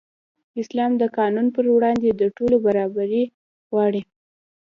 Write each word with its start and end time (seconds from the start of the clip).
اسلام 0.61 0.91
د 1.01 1.03
قانون 1.17 1.47
پر 1.55 1.65
وړاندې 1.75 2.09
د 2.13 2.21
ټولو 2.35 2.55
برابري 2.65 3.23
غواړي. 3.71 4.01